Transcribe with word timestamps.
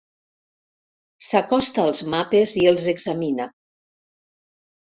S'acosta 1.25 1.85
als 1.89 2.01
mapes 2.15 2.57
i 2.65 2.65
els 2.73 2.89
examina. 2.97 3.49